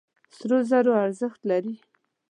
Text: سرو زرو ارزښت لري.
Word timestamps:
سرو 0.35 0.57
زرو 0.69 0.91
ارزښت 1.05 1.41
لري. 1.49 1.75